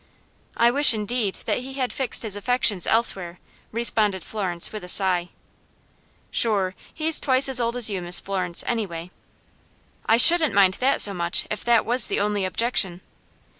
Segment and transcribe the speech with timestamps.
[0.57, 3.37] "I wish, indeed, that he had fixed his affections elsewhere,"
[3.71, 5.29] responded Florence, with a sigh.
[6.31, 9.11] "Shure, he's twice as old as you, Miss Florence, anyway."
[10.07, 13.01] "I shouldn't mind that so much, if that was the only objection."